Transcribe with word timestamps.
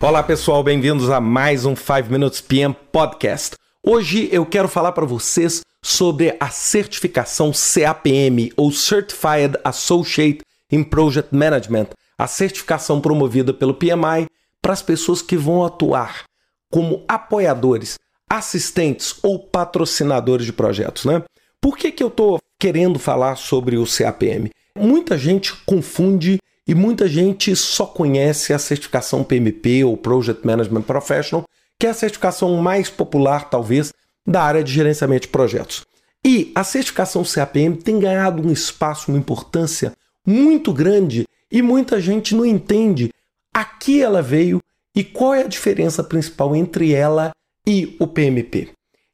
Olá 0.00 0.22
pessoal, 0.22 0.62
bem-vindos 0.62 1.10
a 1.10 1.20
mais 1.20 1.64
um 1.64 1.74
5 1.74 2.08
Minutes 2.08 2.40
PM 2.40 2.72
Podcast. 2.92 3.56
Hoje 3.84 4.28
eu 4.30 4.46
quero 4.46 4.68
falar 4.68 4.92
para 4.92 5.04
vocês 5.04 5.62
sobre 5.82 6.36
a 6.38 6.50
certificação 6.50 7.50
CAPM 7.50 8.52
ou 8.56 8.70
Certified 8.70 9.58
Associate 9.64 10.38
in 10.70 10.84
Project 10.84 11.34
Management, 11.34 11.88
a 12.16 12.28
certificação 12.28 13.00
promovida 13.00 13.52
pelo 13.52 13.74
PMI 13.74 14.28
para 14.62 14.72
as 14.72 14.82
pessoas 14.82 15.20
que 15.20 15.36
vão 15.36 15.66
atuar 15.66 16.26
como 16.70 17.02
apoiadores, 17.08 17.98
assistentes 18.30 19.16
ou 19.20 19.40
patrocinadores 19.40 20.46
de 20.46 20.52
projetos, 20.52 21.06
né? 21.06 21.24
Por 21.60 21.76
que, 21.76 21.90
que 21.90 22.04
eu 22.04 22.08
estou 22.08 22.38
querendo 22.56 23.00
falar 23.00 23.34
sobre 23.34 23.76
o 23.76 23.84
CAPM? 23.84 24.48
Muita 24.76 25.18
gente 25.18 25.52
confunde 25.66 26.38
e 26.68 26.74
muita 26.74 27.08
gente 27.08 27.56
só 27.56 27.86
conhece 27.86 28.52
a 28.52 28.58
certificação 28.58 29.24
PMP 29.24 29.82
ou 29.82 29.96
Project 29.96 30.46
Management 30.46 30.82
Professional, 30.82 31.44
que 31.80 31.86
é 31.86 31.90
a 31.90 31.94
certificação 31.94 32.54
mais 32.58 32.90
popular, 32.90 33.48
talvez, 33.48 33.90
da 34.26 34.42
área 34.42 34.62
de 34.62 34.70
gerenciamento 34.70 35.22
de 35.22 35.28
projetos. 35.28 35.86
E 36.22 36.52
a 36.54 36.62
certificação 36.62 37.22
CAPM 37.22 37.76
tem 37.76 37.98
ganhado 37.98 38.46
um 38.46 38.52
espaço, 38.52 39.10
uma 39.10 39.18
importância 39.18 39.94
muito 40.26 40.70
grande 40.72 41.26
e 41.50 41.62
muita 41.62 41.98
gente 41.98 42.34
não 42.34 42.44
entende 42.44 43.10
a 43.54 43.64
que 43.64 44.02
ela 44.02 44.20
veio 44.20 44.60
e 44.94 45.02
qual 45.02 45.32
é 45.32 45.44
a 45.44 45.48
diferença 45.48 46.04
principal 46.04 46.54
entre 46.54 46.92
ela 46.92 47.30
e 47.66 47.96
o 47.98 48.06
PMP. 48.06 48.68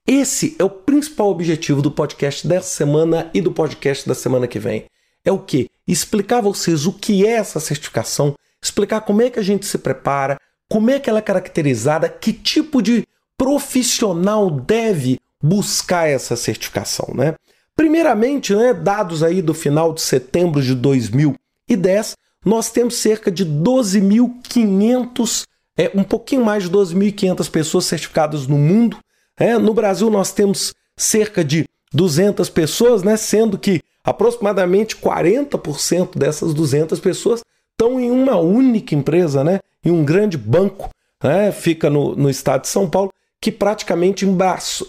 Esse 0.09 0.57
é 0.59 0.65
o 0.65 0.71
principal 0.71 1.29
objetivo 1.31 1.81
do 1.81 1.91
podcast 1.91 2.49
dessa 2.49 2.69
semana 2.69 3.31
e 3.33 3.41
do 3.41 3.53
podcast 3.53 4.09
da 4.09 4.15
semana 4.15 4.49
que 4.49 4.59
vem. 4.59 4.87
É 5.25 5.33
o 5.33 5.39
que? 5.39 5.71
Explicar 5.87 6.39
a 6.39 6.43
vocês 6.43 6.87
o 6.87 6.93
que 6.93 7.27
é 7.27 7.33
essa 7.33 7.61
certificação, 7.61 8.35
explicar 8.63 9.01
como 9.01 9.23
é 9.23 9.31
que 9.31 9.39
a 9.39 9.43
gente 9.43 9.67
se 9.67 9.79
prepara, 9.79 10.39
como 10.69 10.91
é 10.91 10.99
que 10.99 11.09
ela 11.09 11.19
é 11.19 11.23
caracterizada, 11.23 12.09
que 12.09 12.33
tipo 12.33 12.83
de 12.83 13.07
profissional 13.37 14.51
deve 14.51 15.19
buscar 15.43 16.09
essa 16.09 16.37
certificação, 16.37 17.13
né? 17.15 17.35
Primeiramente, 17.77 18.55
né, 18.55 18.73
dados 18.73 19.23
aí 19.23 19.43
do 19.43 19.53
final 19.53 19.93
de 19.93 20.01
setembro 20.01 20.63
de 20.63 20.75
2010, 20.75 22.15
nós 22.45 22.71
temos 22.71 22.97
cerca 22.97 23.31
de 23.31 23.45
12.500, 23.45 25.45
é, 25.77 25.91
um 25.95 26.05
pouquinho 26.05 26.45
mais 26.45 26.65
de 26.65 26.71
12.500 26.71 27.51
pessoas 27.51 27.87
certificadas 27.87 28.47
no 28.47 28.57
mundo. 28.57 28.99
É, 29.37 29.59
no 29.59 29.75
Brasil, 29.75 30.09
nós 30.09 30.33
temos 30.33 30.73
cerca 30.97 31.43
de 31.43 31.67
200 31.93 32.49
pessoas, 32.49 33.03
né, 33.03 33.17
sendo 33.17 33.59
que 33.59 33.83
aproximadamente 34.05 34.97
40% 34.97 36.17
dessas 36.17 36.53
200 36.53 37.01
pessoas 37.01 37.41
estão 37.73 37.99
em 37.99 38.11
uma 38.11 38.37
única 38.37 38.95
empresa, 38.95 39.43
né, 39.43 39.61
em 39.85 39.91
um 39.91 40.05
grande 40.05 40.37
banco, 40.37 40.91
né, 41.23 41.51
fica 41.51 41.89
no, 41.89 42.15
no 42.15 42.29
estado 42.29 42.63
de 42.63 42.69
São 42.69 42.89
Paulo, 42.89 43.11
que 43.41 43.51
praticamente 43.51 44.27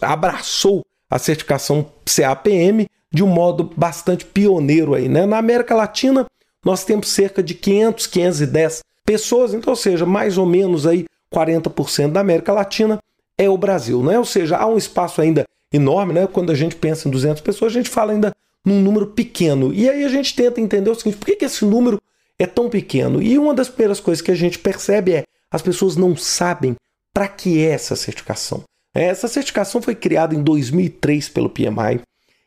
abraçou 0.02 0.84
a 1.10 1.18
certificação 1.18 1.86
CAPM 2.06 2.88
de 3.12 3.24
um 3.24 3.28
modo 3.28 3.72
bastante 3.76 4.26
pioneiro 4.26 4.94
aí, 4.94 5.08
né? 5.08 5.26
Na 5.26 5.38
América 5.38 5.74
Latina, 5.74 6.26
nós 6.64 6.84
temos 6.84 7.10
cerca 7.10 7.42
de 7.42 7.54
500, 7.54 8.08
510 8.08 8.84
pessoas, 9.06 9.54
então, 9.54 9.72
ou 9.72 9.76
seja, 9.76 10.06
mais 10.06 10.38
ou 10.38 10.46
menos 10.46 10.86
aí 10.86 11.06
40% 11.34 12.12
da 12.12 12.20
América 12.20 12.52
Latina 12.52 13.00
é 13.38 13.50
o 13.50 13.58
Brasil, 13.58 14.04
né? 14.04 14.18
Ou 14.18 14.26
seja, 14.26 14.58
há 14.58 14.66
um 14.66 14.78
espaço 14.78 15.22
ainda 15.22 15.46
enorme, 15.72 16.14
né? 16.14 16.28
Quando 16.28 16.52
a 16.52 16.56
gente 16.56 16.76
pensa 16.76 17.08
em 17.08 17.12
200 17.12 17.42
pessoas, 17.42 17.72
a 17.72 17.76
gente 17.76 17.90
fala 17.90 18.12
ainda 18.12 18.34
num 18.66 18.82
número 18.82 19.08
pequeno. 19.08 19.72
E 19.74 19.88
aí 19.88 20.04
a 20.04 20.10
gente 20.10 20.36
tenta 20.36 20.60
entender 20.60 20.90
o 20.90 20.96
seguinte, 20.96 21.18
por 21.18 21.28
que, 21.28 21.36
que 21.36 21.46
esse 21.46 21.64
número 21.64 22.02
é 22.38 22.48
tão 22.48 22.70
pequeno? 22.70 23.22
E 23.22 23.38
uma 23.38 23.54
das 23.54 23.70
primeiras 23.70 24.00
coisas 24.00 24.22
que 24.22 24.32
a 24.32 24.36
gente 24.36 24.58
percebe 24.58 25.14
é 25.14 25.24
as 25.52 25.62
pessoas 25.62 25.96
não 25.96 26.18
sabem 26.18 26.76
para 27.14 27.28
que 27.28 27.64
é 27.64 27.70
essa 27.70 27.96
certificação. 27.96 28.64
Essa 28.94 29.28
certificação 29.28 29.82
foi 29.82 29.94
criada 29.94 30.34
em 30.34 30.42
2003 30.42 31.30
pelo 31.30 31.50
PMI 31.50 32.02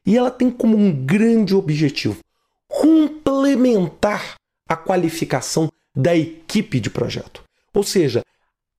e 0.04 0.16
ela 0.16 0.30
tem 0.30 0.50
como 0.50 0.76
um 0.76 0.92
grande 0.92 1.54
objetivo 1.54 2.18
complementar 2.66 4.34
a 4.68 4.76
qualificação 4.76 5.70
da 5.94 6.16
equipe 6.16 6.80
de 6.80 6.90
projeto. 6.90 7.42
Ou 7.74 7.82
seja, 7.82 8.22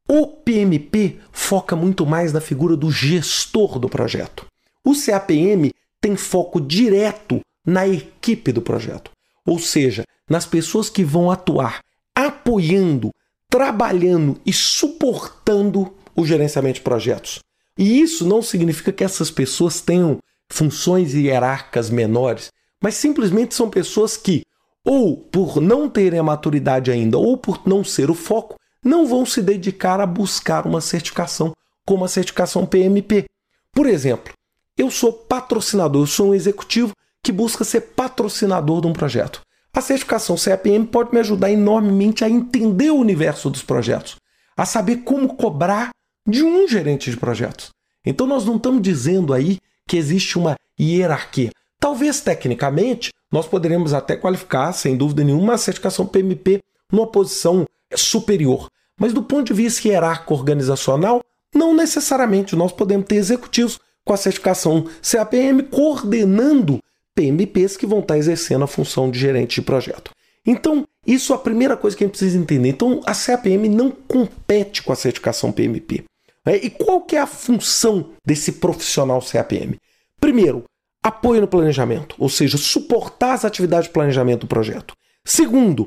o 0.07 0.27
PMP 0.27 1.19
foca 1.31 1.75
muito 1.75 2.05
mais 2.05 2.33
na 2.33 2.41
figura 2.41 2.75
do 2.75 2.91
gestor 2.91 3.77
do 3.79 3.87
projeto. 3.87 4.45
O 4.83 4.93
CAPM 4.93 5.71
tem 6.01 6.15
foco 6.15 6.59
direto 6.59 7.41
na 7.65 7.87
equipe 7.87 8.51
do 8.51 8.61
projeto, 8.61 9.11
ou 9.45 9.59
seja, 9.59 10.03
nas 10.29 10.45
pessoas 10.45 10.89
que 10.89 11.03
vão 11.03 11.29
atuar 11.29 11.81
apoiando, 12.15 13.11
trabalhando 13.49 14.39
e 14.45 14.51
suportando 14.51 15.93
o 16.15 16.25
gerenciamento 16.25 16.75
de 16.75 16.81
projetos. 16.81 17.39
E 17.77 18.01
isso 18.01 18.27
não 18.27 18.41
significa 18.41 18.91
que 18.91 19.03
essas 19.03 19.31
pessoas 19.31 19.79
tenham 19.79 20.19
funções 20.51 21.13
hierárquicas 21.13 21.89
menores, 21.89 22.49
mas 22.83 22.95
simplesmente 22.95 23.55
são 23.55 23.69
pessoas 23.69 24.17
que, 24.17 24.43
ou 24.85 25.15
por 25.15 25.61
não 25.61 25.89
terem 25.89 26.19
a 26.19 26.23
maturidade 26.23 26.91
ainda, 26.91 27.17
ou 27.17 27.37
por 27.37 27.65
não 27.65 27.83
ser 27.83 28.09
o 28.09 28.15
foco, 28.15 28.55
não 28.83 29.07
vão 29.07 29.25
se 29.25 29.41
dedicar 29.41 30.01
a 30.01 30.05
buscar 30.05 30.65
uma 30.65 30.81
certificação 30.81 31.53
como 31.85 32.03
a 32.03 32.09
certificação 32.09 32.65
PMP. 32.65 33.25
Por 33.73 33.87
exemplo, 33.87 34.33
eu 34.79 34.89
sou 34.89 35.11
patrocinador, 35.11 36.03
eu 36.03 36.07
sou 36.07 36.29
um 36.29 36.33
executivo 36.33 36.93
que 37.21 37.33
busca 37.33 37.65
ser 37.65 37.81
patrocinador 37.81 38.79
de 38.79 38.87
um 38.87 38.93
projeto. 38.93 39.41
A 39.73 39.81
certificação 39.81 40.37
CAPM 40.37 40.85
pode 40.85 41.13
me 41.13 41.19
ajudar 41.19 41.51
enormemente 41.51 42.23
a 42.23 42.29
entender 42.29 42.89
o 42.89 42.97
universo 42.97 43.49
dos 43.49 43.61
projetos, 43.61 44.15
a 44.55 44.65
saber 44.65 44.97
como 45.03 45.35
cobrar 45.35 45.89
de 46.25 46.43
um 46.43 46.65
gerente 46.65 47.11
de 47.11 47.17
projetos. 47.17 47.71
Então 48.05 48.25
nós 48.25 48.45
não 48.45 48.55
estamos 48.55 48.81
dizendo 48.81 49.33
aí 49.33 49.59
que 49.85 49.97
existe 49.97 50.37
uma 50.37 50.55
hierarquia. 50.79 51.51
Talvez 51.77 52.21
tecnicamente 52.21 53.11
nós 53.31 53.47
poderemos 53.47 53.93
até 53.93 54.15
qualificar, 54.15 54.71
sem 54.71 54.95
dúvida 54.95 55.23
nenhuma, 55.23 55.53
a 55.53 55.57
certificação 55.57 56.07
PMP 56.07 56.61
numa 56.91 57.05
posição 57.05 57.65
superior. 57.95 58.69
Mas 58.97 59.11
do 59.11 59.21
ponto 59.21 59.47
de 59.47 59.53
vista 59.53 59.87
hierárquico 59.87 60.33
organizacional, 60.33 61.21
não 61.53 61.73
necessariamente 61.73 62.55
nós 62.55 62.71
podemos 62.71 63.05
ter 63.07 63.15
executivos 63.15 63.77
com 64.09 64.13
a 64.13 64.17
certificação 64.17 64.87
CAPM 65.03 65.61
coordenando 65.69 66.79
PMPs 67.13 67.77
que 67.77 67.85
vão 67.85 67.99
estar 67.99 68.17
exercendo 68.17 68.63
a 68.63 68.67
função 68.67 69.11
de 69.11 69.19
gerente 69.19 69.53
de 69.53 69.61
projeto. 69.61 70.09
Então, 70.43 70.87
isso 71.05 71.31
é 71.31 71.35
a 71.35 71.39
primeira 71.39 71.77
coisa 71.77 71.95
que 71.95 72.03
a 72.03 72.07
gente 72.07 72.17
precisa 72.17 72.39
entender. 72.39 72.69
Então, 72.69 73.01
a 73.05 73.13
CAPM 73.13 73.69
não 73.69 73.91
compete 73.91 74.81
com 74.81 74.91
a 74.91 74.95
certificação 74.95 75.51
PMP. 75.51 76.05
Né? 76.43 76.57
E 76.57 76.71
qual 76.71 77.01
que 77.01 77.15
é 77.15 77.19
a 77.19 77.27
função 77.27 78.09
desse 78.25 78.53
profissional 78.53 79.21
CAPM? 79.21 79.77
Primeiro, 80.19 80.63
apoio 81.03 81.41
no 81.41 81.47
planejamento, 81.47 82.15
ou 82.17 82.29
seja, 82.29 82.57
suportar 82.57 83.33
as 83.33 83.45
atividades 83.45 83.89
de 83.89 83.93
planejamento 83.93 84.41
do 84.41 84.47
projeto. 84.47 84.95
Segundo, 85.23 85.85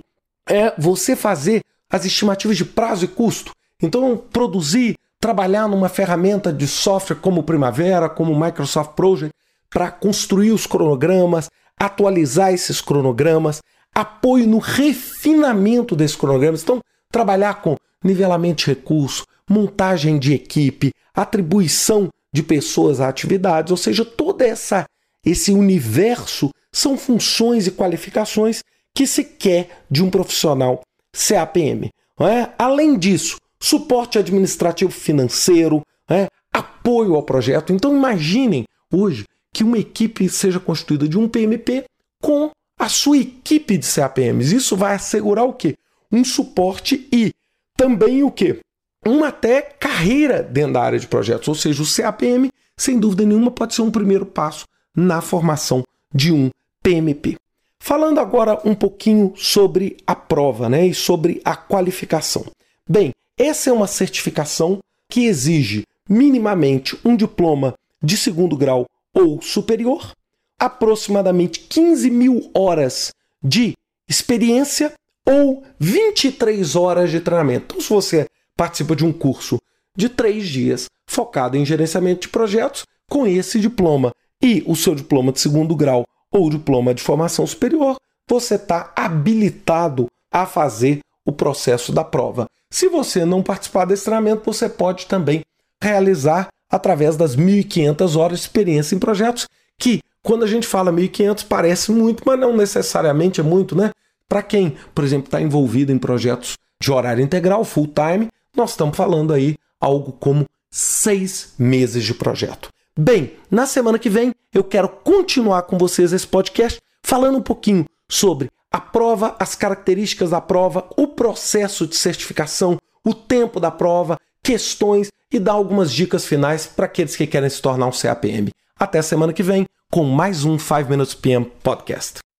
é 0.49 0.73
você 0.79 1.17
fazer 1.17 1.61
as 1.91 2.05
estimativas 2.05 2.57
de 2.57 2.65
prazo 2.65 3.05
e 3.05 3.09
custo. 3.09 3.51
Então, 3.83 4.17
produzir, 4.17 4.95
trabalhar 5.23 5.69
numa 5.69 5.89
ferramenta 5.89 6.53
de 6.53 6.67
software 6.67 7.21
como 7.21 7.45
Primavera, 7.45 8.09
como 8.09 8.35
Microsoft 8.35 8.95
Project, 8.97 9.33
para 9.71 9.89
construir 9.89 10.51
os 10.51 10.67
cronogramas, 10.67 11.49
atualizar 11.79 12.53
esses 12.53 12.81
cronogramas, 12.81 13.63
apoio 13.95 14.49
no 14.49 14.59
refinamento 14.59 15.95
desses 15.95 16.17
cronogramas. 16.17 16.65
Então, 16.65 16.81
trabalhar 17.09 17.63
com 17.63 17.77
nivelamento 18.03 18.65
de 18.65 18.71
recurso, 18.71 19.25
montagem 19.49 20.19
de 20.19 20.35
equipe, 20.35 20.91
atribuição 21.15 22.09
de 22.35 22.43
pessoas 22.43 23.01
a 23.01 23.09
atividades, 23.09 23.71
ou 23.71 23.77
seja, 23.77 24.05
toda 24.05 24.45
essa 24.45 24.87
esse 25.25 25.53
universo 25.53 26.51
são 26.73 26.99
funções 26.99 27.69
e 27.69 27.71
qualificações 27.71 28.61
que 28.93 29.07
se 29.07 29.23
quer 29.23 29.85
de 29.89 30.03
um 30.03 30.11
profissional 30.11 30.81
CAPM. 31.13 31.91
É? 32.21 32.49
Além 32.59 32.99
disso, 32.99 33.37
suporte 33.63 34.19
administrativo 34.19 34.91
financeiro, 34.91 35.83
é? 36.11 36.27
apoio 36.53 37.15
ao 37.15 37.23
projeto. 37.23 37.73
Então 37.73 37.97
imaginem 37.97 38.67
hoje 38.93 39.25
que 39.55 39.63
uma 39.63 39.79
equipe 39.79 40.29
seja 40.29 40.59
constituída 40.59 41.07
de 41.07 41.17
um 41.17 41.29
PMP 41.29 41.85
com 42.21 42.51
a 42.79 42.89
sua 42.89 43.19
equipe 43.19 43.79
de 43.79 43.87
CAPMs. 43.87 44.55
Isso 44.55 44.77
vai 44.77 44.97
assegurar 44.97 45.45
o 45.45 45.53
quê? 45.53 45.77
Um 46.11 46.25
suporte 46.25 47.09
e 47.13 47.33
também 47.77 48.25
o 48.25 48.33
quê? 48.33 48.59
Uma 49.07 49.29
até 49.29 49.63
carreira 49.63 50.43
dentro 50.43 50.73
da 50.73 50.83
área 50.83 50.99
de 50.99 51.07
projetos. 51.07 51.47
Ou 51.47 51.55
seja, 51.55 51.83
o 51.83 51.87
CAPM, 51.87 52.51
sem 52.77 52.99
dúvida 52.99 53.25
nenhuma, 53.25 53.51
pode 53.53 53.75
ser 53.75 53.83
um 53.83 53.91
primeiro 53.91 54.27
passo 54.27 54.67
na 54.95 55.21
formação 55.21 55.85
de 56.13 56.33
um 56.33 56.51
PMP. 56.83 57.37
Falando 57.81 58.19
agora 58.19 58.61
um 58.65 58.75
pouquinho 58.75 59.33
sobre 59.37 59.97
a 60.05 60.15
prova 60.15 60.69
né, 60.69 60.87
e 60.87 60.95
sobre 60.95 61.41
a 61.45 61.55
qualificação. 61.57 62.45
Bem, 62.89 63.13
essa 63.39 63.71
é 63.71 63.73
uma 63.73 63.87
certificação 63.87 64.79
que 65.11 65.27
exige 65.27 65.85
minimamente 66.09 66.99
um 67.05 67.17
diploma 67.17 67.75
de 68.03 68.17
segundo 68.17 68.57
grau 68.57 68.87
ou 69.15 69.41
superior, 69.41 70.13
aproximadamente 70.59 71.61
15 71.61 72.11
mil 72.11 72.51
horas 72.55 73.13
de 73.43 73.75
experiência 74.09 74.93
ou 75.27 75.63
23 75.79 76.75
horas 76.77 77.11
de 77.11 77.21
treinamento. 77.21 77.75
Então, 77.75 77.81
se 77.81 77.89
você 77.89 78.27
participa 78.57 78.97
de 78.97 79.05
um 79.05 79.13
curso 79.13 79.59
de 79.97 80.09
três 80.09 80.49
dias 80.49 80.87
focado 81.07 81.57
em 81.57 81.65
gerenciamento 81.65 82.23
de 82.23 82.29
projetos 82.29 82.85
com 83.09 83.27
esse 83.27 83.61
diploma 83.61 84.13
e 84.43 84.63
o 84.67 84.75
seu 84.75 84.95
diploma 84.95 85.33
de 85.33 85.41
segundo 85.41 85.77
grau 85.77 86.05
ou 86.31 86.49
diploma 86.49 86.95
de 86.95 87.03
formação 87.03 87.47
superior, 87.47 87.97
você 88.29 88.55
está 88.55 88.93
habilitado 88.97 90.07
a 90.31 90.47
fazer 90.47 91.01
o 91.25 91.33
processo 91.33 91.93
da 91.93 92.03
prova. 92.03 92.47
Se 92.73 92.89
você 92.89 93.27
não 93.27 93.43
participar 93.43 93.85
desse 93.85 94.05
treinamento, 94.05 94.51
você 94.51 94.67
pode 94.67 95.05
também 95.05 95.43
realizar 95.79 96.49
através 96.71 97.19
das 97.19 97.37
1.500 97.37 98.17
horas 98.17 98.39
de 98.39 98.47
experiência 98.47 98.95
em 98.95 98.99
projetos, 98.99 99.47
que 99.79 100.01
quando 100.23 100.43
a 100.43 100.47
gente 100.47 100.67
fala 100.67 100.91
1.500 100.91 101.45
parece 101.47 101.93
muito, 101.93 102.23
mas 102.25 102.41
não 102.41 102.57
necessariamente 102.57 103.41
é 103.41 103.45
muito, 103.45 103.77
né? 103.77 103.91
Para 104.27 104.43
quem, 104.43 104.75
por 104.95 105.05
exemplo, 105.05 105.27
está 105.27 105.39
envolvido 105.39 105.93
em 105.93 105.99
projetos 105.99 106.57
de 106.81 106.91
horário 106.91 107.23
integral, 107.23 107.63
full 107.63 107.89
time, 107.89 108.31
nós 108.57 108.71
estamos 108.71 108.97
falando 108.97 109.35
aí 109.35 109.57
algo 109.79 110.13
como 110.13 110.47
seis 110.71 111.53
meses 111.59 112.03
de 112.03 112.15
projeto. 112.15 112.71
Bem, 112.99 113.35
na 113.51 113.67
semana 113.67 113.99
que 113.99 114.09
vem 114.09 114.35
eu 114.55 114.65
quero 114.65 114.89
continuar 114.89 115.63
com 115.65 115.77
vocês 115.77 116.11
esse 116.11 116.27
podcast 116.27 116.81
falando 117.03 117.37
um 117.37 117.43
pouquinho 117.43 117.85
sobre 118.13 118.51
a 118.71 118.79
prova, 118.79 119.35
as 119.39 119.55
características 119.55 120.31
da 120.31 120.41
prova, 120.41 120.87
o 120.97 121.09
processo 121.09 121.87
de 121.87 121.97
certificação, 121.97 122.77
o 123.05 123.15
tempo 123.15 123.59
da 123.59 123.71
prova, 123.71 124.19
questões 124.43 125.09
e 125.33 125.39
dar 125.39 125.53
algumas 125.53 125.91
dicas 125.91 126.27
finais 126.27 126.67
para 126.67 126.87
aqueles 126.87 127.17
que 127.17 127.27
querem 127.27 127.49
se 127.49 127.61
tornar 127.61 127.87
um 127.87 127.91
CAPM. 127.91 128.51
Até 128.79 129.01
semana 129.01 129.33
que 129.33 129.43
vem 129.43 129.67
com 129.91 130.05
mais 130.05 130.45
um 130.45 130.59
5 130.59 130.91
Minutes 130.91 131.15
PM 131.15 131.45
Podcast. 131.63 132.23